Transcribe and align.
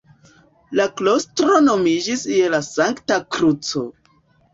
La 0.77 0.85
klostro 1.01 1.59
nomiĝis 1.65 2.23
"Je 2.37 2.47
la 2.55 2.61
Sankta 2.69 3.19
Kruco". 3.37 3.85